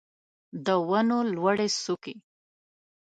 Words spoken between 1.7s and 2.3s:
څوکې